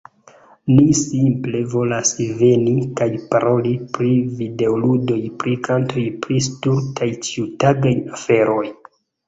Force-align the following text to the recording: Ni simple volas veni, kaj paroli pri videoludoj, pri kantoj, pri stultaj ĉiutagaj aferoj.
Ni 0.77 0.85
simple 0.99 1.59
volas 1.73 2.13
veni, 2.39 2.73
kaj 3.01 3.09
paroli 3.35 3.75
pri 3.99 4.09
videoludoj, 4.41 5.21
pri 5.45 5.55
kantoj, 5.71 6.09
pri 6.27 6.43
stultaj 6.49 7.13
ĉiutagaj 7.31 7.97
aferoj. 8.21 8.69